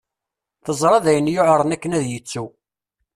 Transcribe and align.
Teẓra 0.65 0.99
d 1.03 1.05
ayen 1.11 1.31
yuɛren 1.33 1.73
akken 1.75 1.95
ad 1.97 2.05
yettu. 2.11 2.45